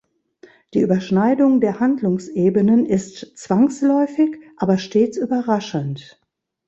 [0.73, 6.19] Die Überschneidung der Handlungsebenen ist zwangsläufig, aber stets überraschend.